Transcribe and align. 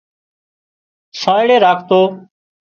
سانئڙِي 1.19 1.57
راکتو 1.65 2.01